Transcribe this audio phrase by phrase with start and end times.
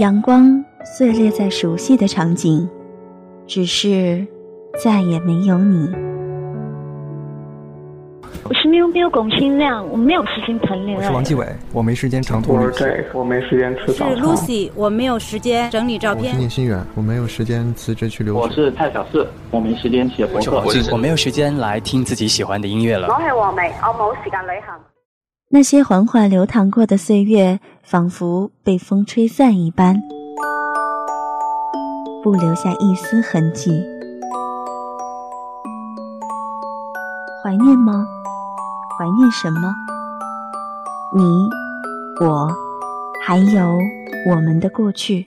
[0.00, 2.66] 阳光碎裂在熟悉的场景，
[3.46, 4.26] 只是
[4.82, 5.90] 再也没有你。
[8.44, 11.02] 我是喵喵龚新亮，我没有时间谈恋爱。
[11.02, 12.88] 我是王继伟，我没时间长途旅行。
[13.12, 14.16] 我没时间吃早餐。
[14.16, 16.32] 是 Lucy，我没有时间整理照片。
[16.32, 18.40] 我是聂心远，我没有时间辞职去留学。
[18.40, 20.62] 我是蔡小四，我没时间写博客。
[20.90, 23.06] 我没有时间来听自己喜欢的音乐了。
[23.08, 24.74] 我是王梅，我冇时间旅行。
[25.52, 30.00] 那些缓缓流淌过的岁月，仿佛被风吹散一般，
[32.22, 33.72] 不留下一丝痕迹。
[37.42, 38.06] 怀念吗？
[38.96, 39.74] 怀念什么？
[41.16, 41.24] 你、
[42.24, 42.48] 我，
[43.26, 43.76] 还有
[44.30, 45.26] 我们的过去。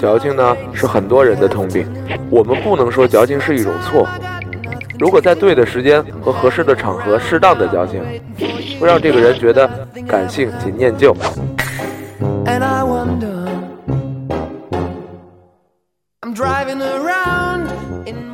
[0.00, 1.86] 矫情呢是很多人的通病，
[2.30, 4.08] 我们不能说矫情是一种错。
[4.98, 8.02] 如果在对的时间和合适的场合适当的矫情，
[8.78, 9.66] 会让这个人觉得
[10.06, 11.16] 感性且念旧。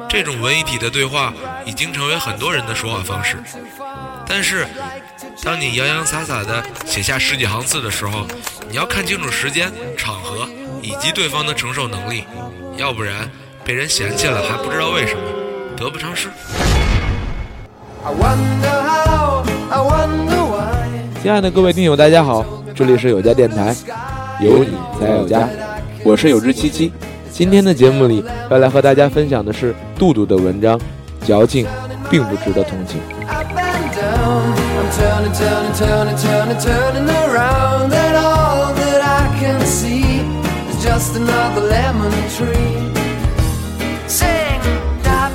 [0.09, 1.33] 这种文艺体的对话
[1.65, 3.37] 已经成为很多人的说话方式，
[4.27, 4.67] 但是，
[5.45, 8.27] 当你洋洋洒洒的写下十几行字的时候，
[8.69, 10.49] 你要看清楚时间、场合。
[10.87, 12.23] 以及对方的承受能力，
[12.77, 13.29] 要不然
[13.65, 15.21] 被人嫌弃了还不知道为什么，
[15.77, 16.29] 得不偿失。
[21.21, 23.75] 亲爱的各位听友，大家好，这里是有家电台，
[24.41, 25.49] 有你才有家，
[26.05, 26.93] 我是有志七七。
[27.33, 30.81] 今天的节目里要来和大家分享的是杜杜的文章，
[31.25, 31.67] 矫情
[32.09, 33.01] 并不值得同情。
[40.97, 42.75] Just another lemon tree
[44.09, 44.63] sing
[45.05, 45.29] da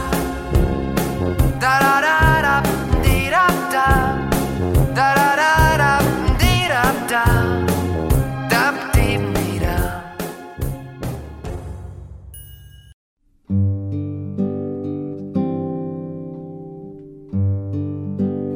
[1.61, 2.55] da da da da
[3.03, 3.85] dee da da
[4.97, 5.91] da da da da
[6.41, 7.25] dee da da
[8.49, 8.63] da
[8.95, 9.75] dee dee da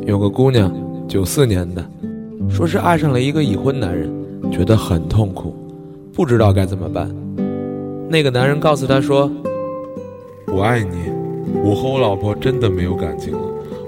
[0.08, 0.74] 有个姑娘，
[1.08, 1.88] 九四年的，
[2.50, 4.10] 说是爱上了一个已婚男人，
[4.52, 5.65] 觉得很痛苦。
[6.16, 7.14] 不知道该怎么办。
[8.08, 9.30] 那个男人告诉他说
[10.48, 11.12] ：“我爱你，
[11.62, 13.42] 我和我老婆真的没有感情了。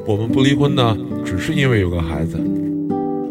[0.05, 2.37] 我们不离婚呢，只是因为有个孩子。”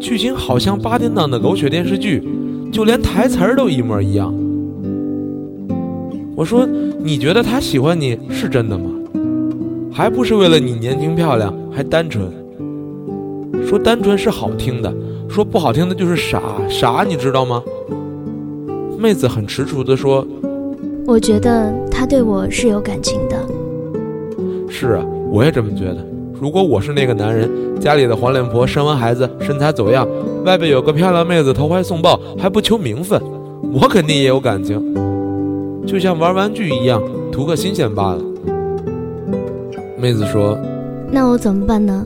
[0.01, 2.27] 剧情好像八点档的狗血电视剧，
[2.71, 4.33] 就连台词儿都一模一样。
[6.35, 6.67] 我说
[6.99, 8.89] ：“你觉得他喜欢你是真的吗？
[9.91, 12.31] 还不是为了你年轻漂亮，还单纯？
[13.67, 14.91] 说单纯是好听的，
[15.29, 17.61] 说不好听的就是傻傻，你知道吗？”
[18.97, 20.25] 妹子很踟蹰地说
[21.05, 23.37] ：“我觉得他对我是有感情的。”
[24.67, 25.97] 是啊，我也这么觉得。
[26.39, 27.49] 如果我是那个男人，
[27.79, 30.07] 家里的黄脸婆生完孩子身材走样，
[30.45, 33.21] 外边有个漂亮妹子投怀送抱还不求名分，
[33.71, 34.81] 我肯定也有感情，
[35.85, 38.21] 就像玩玩具一样，图个新鲜罢了。
[39.97, 40.57] 妹子说
[41.11, 42.05] ：“那我怎么办呢？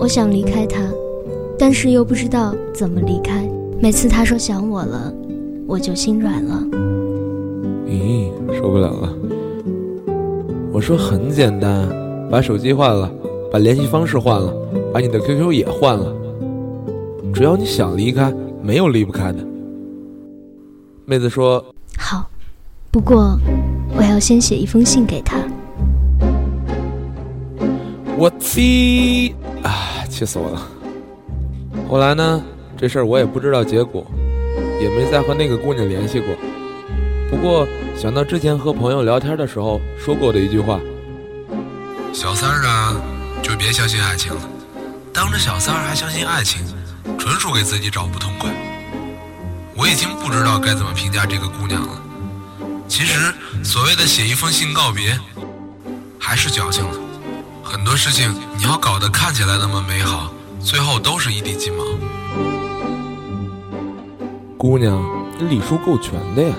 [0.00, 0.80] 我想离开他，
[1.58, 3.48] 但是又不知道怎么离开。
[3.80, 5.12] 每次他说想我了。”
[5.66, 6.62] 我就心软了。
[7.86, 9.12] 咦，受不了了！
[10.72, 11.88] 我说很简单，
[12.30, 13.10] 把手机换了，
[13.50, 14.54] 把联系方式换了，
[14.92, 16.14] 把你的 QQ 也换了。
[17.32, 18.32] 只要你想离开，
[18.62, 19.38] 没有离不开的。
[21.06, 21.64] 妹子说
[21.98, 22.28] ：“好，
[22.90, 23.38] 不过
[23.96, 25.38] 我要先写一封信给他。”
[28.16, 30.62] 我气啊，气死我了！
[31.88, 32.42] 后来呢，
[32.76, 34.04] 这事儿我也不知道结果。
[34.80, 36.34] 也没再和那个姑娘联系过。
[37.30, 37.66] 不过
[37.96, 40.80] 想到之前和朋友聊天的时候说过的一句话
[42.12, 42.96] ：“小三儿啊，
[43.42, 44.40] 就别相信爱情了。
[45.12, 46.62] 当着小三儿还相信爱情，
[47.18, 48.50] 纯属给自己找不痛快。”
[49.76, 52.00] 我已经不知道该怎么评价这个姑娘了。
[52.86, 53.34] 其实
[53.64, 55.18] 所谓的写一封信告别，
[56.18, 56.92] 还是矫情了。
[57.64, 61.84] 很多事情你要搞得看起来那么美好，最后都是一地鸡毛。
[64.66, 64.98] 姑娘，
[65.38, 66.54] 你礼数够全的呀。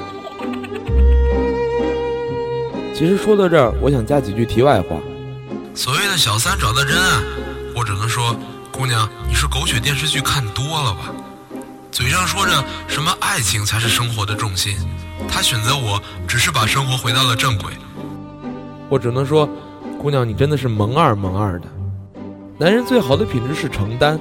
[2.94, 4.98] 其实说到这儿，我想加几句题外话。
[5.74, 7.24] 所谓的小三找的真爱，
[7.76, 8.36] 我只能说，
[8.72, 11.12] 姑娘，你是狗血电视剧看多了吧？
[11.92, 14.78] 嘴上说着什么爱情才是生活的重心，
[15.28, 17.74] 他选择我只是把生活回到了正轨。
[18.88, 19.50] 我只能说，
[20.00, 21.66] 姑娘，你真的是萌二萌二的。
[22.60, 24.20] 男人最好的品质是承担，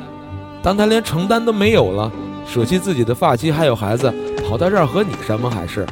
[0.62, 2.10] 当他连承担都没有了，
[2.46, 4.12] 舍弃自己的发妻还有孩子，
[4.46, 5.86] 跑到这儿和你山盟海誓，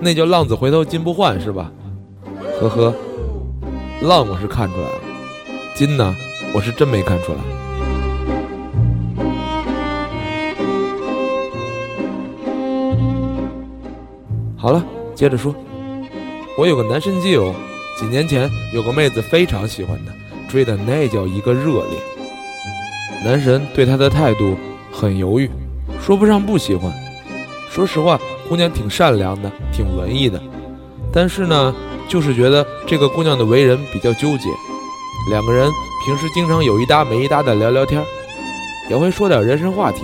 [0.00, 1.70] 那叫浪子回头金不换是吧？
[2.60, 2.94] 呵呵，
[4.02, 5.00] 浪我是看出来了，
[5.74, 6.14] 金呢，
[6.52, 7.38] 我是真没看出来。
[14.56, 15.54] 好了，接着说，
[16.56, 17.54] 我有个男神基友。
[17.98, 20.12] 几年前有个妹子非常喜欢他，
[20.50, 21.98] 追的那叫一个热烈。
[23.22, 24.56] 男神对他的态度
[24.92, 25.50] 很犹豫，
[26.00, 26.92] 说不上不喜欢。
[27.70, 30.40] 说实话，姑娘挺善良的，挺文艺的，
[31.12, 31.74] 但是呢，
[32.06, 34.50] 就是觉得这个姑娘的为人比较纠结。
[35.30, 35.70] 两个人
[36.04, 38.04] 平时经常有一搭没一搭的聊聊天，
[38.90, 40.02] 也会说点人生话题。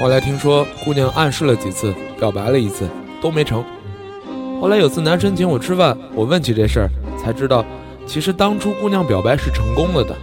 [0.00, 2.88] 后来听说姑娘暗示了几次，表白了一次，
[3.20, 3.62] 都没成。
[4.60, 7.64] 后来有次男神请我吃饭，我问起这事儿，才知道，
[8.06, 10.16] 其实当初姑娘表白是成功了的，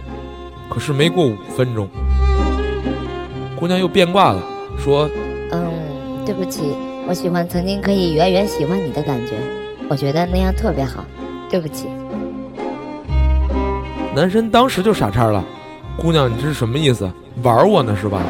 [0.68, 1.88] 可是没过五分钟，
[3.62, 4.42] 姑娘又变卦了，
[4.76, 5.08] 说
[5.52, 5.72] ：“嗯，
[6.26, 6.62] 对不起，
[7.06, 9.34] 我喜欢曾经可以远远喜欢你的感觉，
[9.88, 11.04] 我觉得那样特别好，
[11.48, 11.86] 对不起。”
[14.16, 15.44] 男生当时就傻叉了，
[15.96, 17.08] 姑娘，你这是什么意思？
[17.44, 18.20] 玩我呢是吧？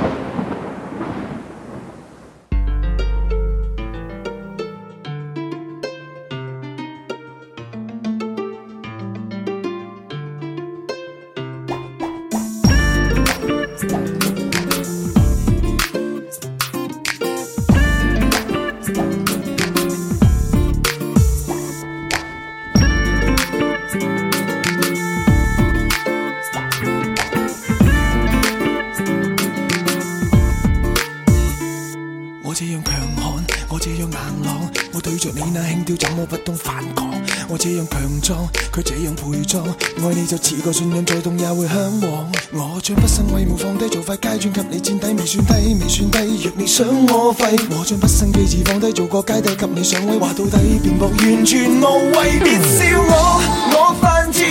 [38.23, 39.63] 装，佢这样陪葬，
[40.01, 46.45] 爱你就似个信仰再痛也会向往，我将不生为无放低做块阶砖给你垫底，未算低，未算低。
[46.45, 53.43] 若你想我废，我将不生机智放低做个阶底给你上位，话到底辩驳完全无谓，别笑我，
[53.75, 54.47] 我犯贱，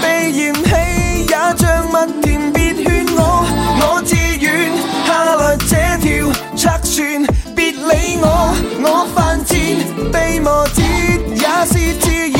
[0.00, 0.70] 被嫌弃
[1.22, 3.20] 也像蜜甜，别劝我，
[3.82, 4.70] 我自愿
[5.04, 6.06] 下来这条
[6.56, 7.26] 测船，
[7.56, 9.76] 别理我，我犯贱，
[10.12, 10.80] 被磨折
[11.34, 12.35] 也是自然，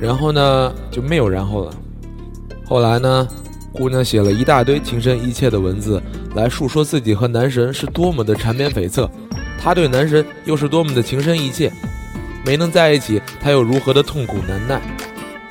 [0.00, 1.74] 然后呢，就没有然后了。
[2.64, 3.28] 后来呢，
[3.72, 6.02] 姑娘写了一大堆情深意切的文字，
[6.34, 9.08] 来述说自己和男神是多么的缠绵悱恻，
[9.60, 11.70] 她对男神又是多么的情深意切，
[12.44, 14.80] 没能在一起，她又如何的痛苦难耐。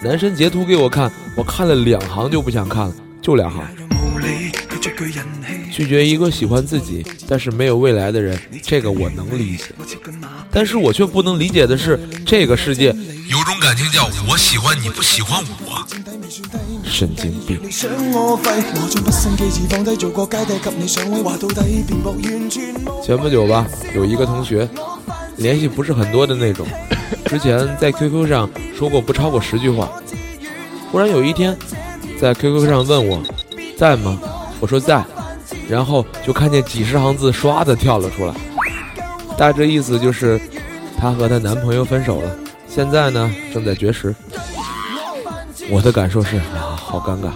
[0.02, 3.89] 男神截图给我看，我看了两行就不想看了，就两行。
[5.80, 9.64] 拒绝一个喜欢自己但是没有未来的人，这个我能理解，
[10.52, 15.88] 但是我却不能理解的是，这个世界有种感情叫我喜欢你不喜欢我，
[16.84, 17.58] 神经病。
[23.02, 23.66] 前不久吧，
[23.96, 24.68] 有一个同学，
[25.38, 26.68] 联系不是很多的那种，
[27.28, 29.90] 之前在 QQ 上说过不超过十句话，
[30.92, 31.58] 忽然有一天，
[32.20, 33.24] 在 QQ 上问我，
[33.78, 34.20] 在吗？
[34.60, 35.02] 我说在。
[35.70, 38.34] 然后就看见几十行字唰的跳了出来，
[39.38, 40.42] 大致意思就是，
[41.00, 42.36] 她和她男朋友分手了，
[42.68, 44.16] 现在呢正在绝食。
[45.70, 47.30] 我的感受是啊，好尴尬。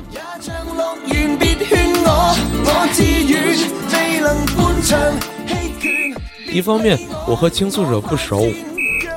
[6.52, 8.48] 一方面我和倾诉者不熟，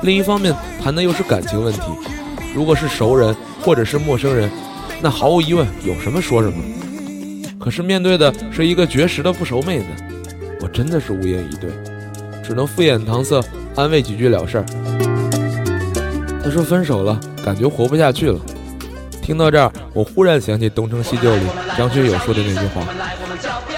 [0.03, 1.81] 另一方面谈的又是感情问题。
[2.53, 4.49] 如果是熟人或者是陌生人，
[5.01, 6.57] 那毫无疑问有什么说什么。
[7.67, 9.85] 可是面对的是一个绝食的不熟妹子，
[10.61, 11.69] 我真的是无言以对，
[12.41, 13.41] 只能敷衍搪塞，
[13.75, 14.65] 安慰几句了事儿。
[16.41, 18.39] 她说分手了，感觉活不下去了。
[19.21, 21.41] 听到这儿，我忽然想起《东成西就》里
[21.77, 22.87] 张学友说的那句话：“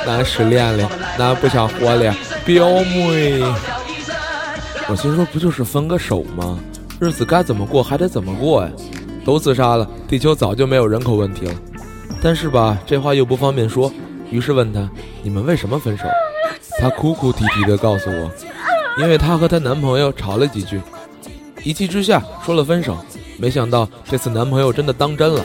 [0.06, 2.16] 男失恋了，男不想活了，
[2.46, 3.42] 表妹。”
[4.88, 6.60] 我心说，不就是分个手吗？
[7.00, 8.70] 日子该怎么过还得怎么过呀？
[9.26, 11.54] 都自杀了，地球早就没有人口问题了。
[12.22, 13.92] 但是吧，这话又不方便说，
[14.30, 14.90] 于是问他
[15.24, 16.04] ：“你们为什么分手？”
[16.80, 18.32] 她哭哭啼啼地告诉我
[19.02, 20.82] ：“因为她和她男朋友吵了几句，
[21.64, 22.98] 一气之下说了分手。
[23.38, 25.44] 没想到这次男朋友真的当真了。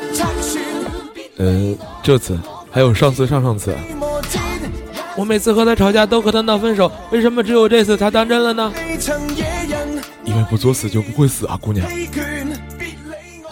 [1.36, 2.38] 呃，这次
[2.70, 3.72] 还有上次、上上次，
[5.16, 8.72] 我每次和她吵架都和她闹分手，为什么只有这次她当真了呢？
[10.24, 11.86] 因为不作死就不会死啊，姑娘。”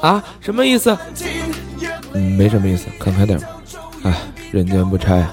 [0.02, 0.98] 啊，什么意思？
[2.14, 3.48] 嗯，没什么意思，看开点吧。
[4.04, 4.14] 哎，
[4.50, 5.26] 人间不拆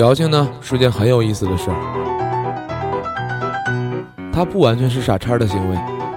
[0.00, 1.76] 矫情呢是件很有意思的事儿，
[4.32, 5.76] 它不完全是傻叉的行为，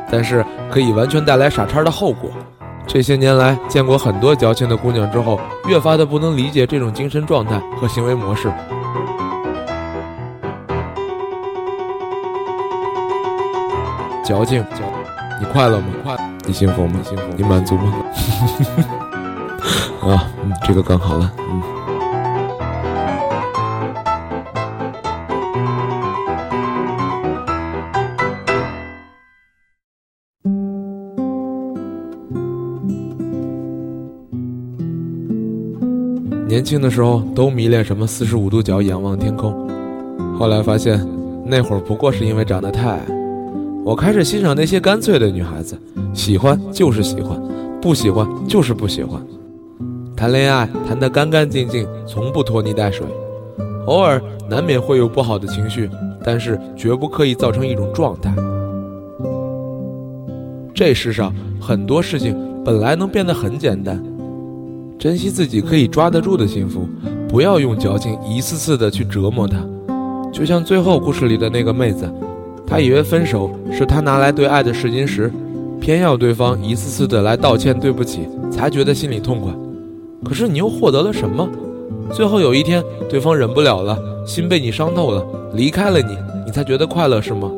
[0.09, 2.31] 但是可以完全带来傻叉的后果。
[2.87, 5.37] 这些年来见过很多矫情的姑娘之后，
[5.67, 8.49] 越发的不能理解这种精神状态和行为模式。
[14.23, 14.65] 矫情，
[15.41, 15.87] 你快乐吗？
[16.05, 17.01] 快，你幸福吗？
[17.03, 17.93] 幸福，你满足吗？
[20.07, 21.82] 啊，嗯，这个刚好了，嗯。
[36.53, 39.67] 年轻的时候都迷恋什么四十五度角仰望天空，
[40.37, 41.03] 后来发现
[41.43, 43.01] 那会儿不过是因为长得太矮。
[43.83, 45.75] 我开始欣赏那些干脆的女孩子，
[46.13, 47.41] 喜欢就是喜欢，
[47.81, 49.19] 不喜欢就是不喜欢。
[50.15, 53.03] 谈恋爱谈得干干净净，从不拖泥带水。
[53.87, 55.89] 偶尔难免会有不好的情绪，
[56.23, 58.31] 但是绝不刻意造成一种状态。
[60.71, 63.99] 这世上很多事情本来能变得很简单。
[65.03, 66.87] 珍惜自己可以抓得住的幸福，
[67.27, 69.57] 不要用矫情一次次的去折磨他。
[70.31, 72.09] 就像最后故事里的那个妹子，
[72.65, 75.29] 她以为分手是她拿来对爱的试金石，
[75.81, 79.51] 偏要对方一次次的来道歉对不起，才觉得心里痛快。
[80.23, 81.49] 可是你又获得了什么？
[82.13, 85.21] 最后有一天，对方忍不了了，心被你伤透了，
[85.53, 87.51] 离开了你，你才觉得快乐是吗？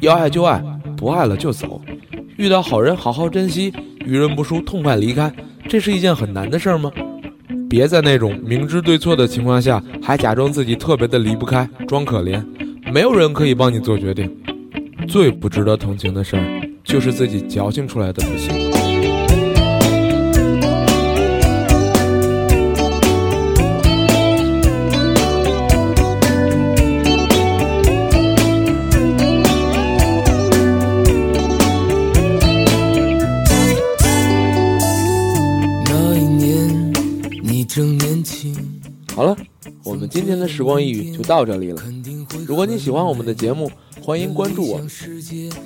[0.00, 0.62] 要爱就爱，
[0.96, 1.80] 不爱了就走。
[2.36, 3.72] 遇到好人好好珍惜，
[4.04, 5.32] 遇人不淑痛快离开。
[5.68, 6.92] 这是一件很难的事儿吗？
[7.68, 12.44] 别在那种明知对错的情况下，还假装自己特别的离不开，装可怜。
[12.92, 14.30] 没有人可以帮你做决定。
[15.08, 18.65] 最不值得同情的事儿，就是自己矫情出来的不幸。
[40.08, 41.82] 今天的时光一语就到这里了。
[42.46, 43.70] 如果你喜欢我们的节目，
[44.02, 44.80] 欢迎关注我，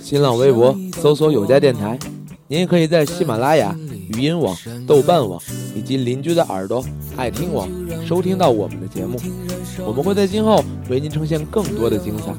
[0.02, 1.98] 新浪微博搜索有家电台。
[2.48, 3.76] 您也可以在喜马拉雅、
[4.14, 4.56] 语音网、
[4.86, 5.40] 豆瓣网
[5.74, 6.84] 以及邻居的耳朵
[7.16, 7.68] 爱听网
[8.04, 9.16] 收听到我们的节目。
[9.86, 12.34] 我们会在今后为您呈现更多的精彩。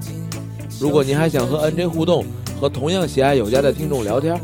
[0.79, 2.25] 如果您还想和 NJ 互动，
[2.59, 4.37] 和同样喜爱有家的听众聊天，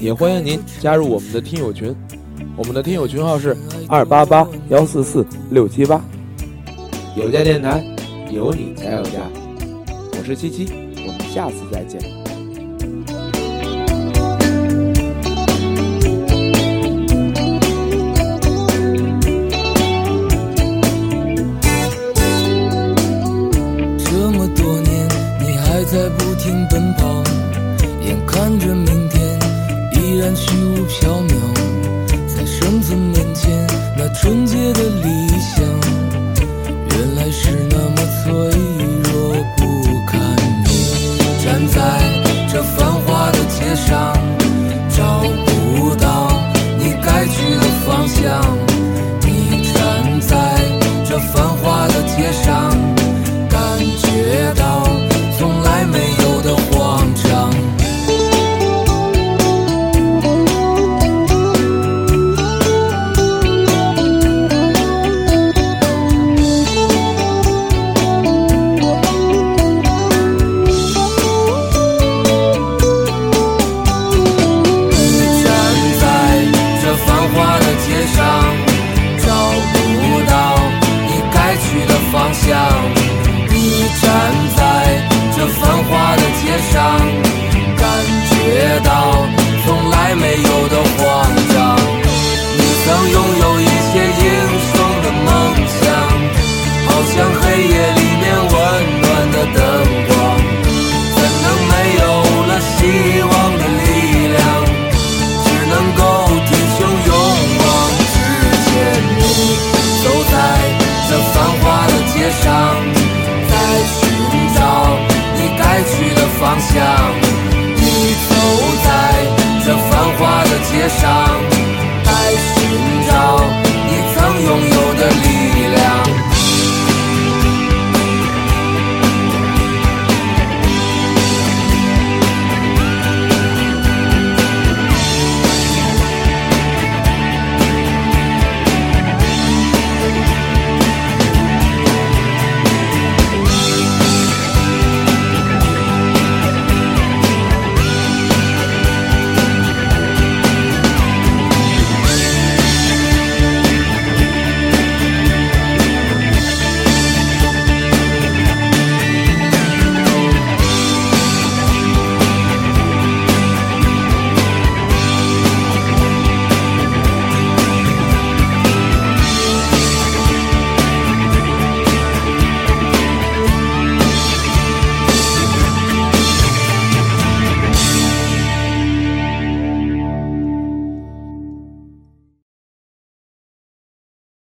[0.00, 1.94] 也欢迎您加入我们的听友群。
[2.54, 3.56] 我们的听友群号是
[3.88, 6.04] 二八八幺四四六七八，
[7.14, 7.84] 有家电台，
[8.30, 9.20] 有你才有家。
[10.18, 10.66] 我是七七，
[11.06, 12.00] 我们下次再见。
[23.98, 25.06] 这么多年，
[25.38, 27.22] 你还在不停奔跑，
[28.06, 29.38] 眼看着明天
[29.92, 31.34] 依然虚无缥缈。
[32.26, 33.66] 在生存面前，
[33.98, 35.61] 那纯洁的理想，
[37.34, 38.30] 是那么脆
[39.04, 40.36] 弱不堪。
[40.66, 42.01] 你站在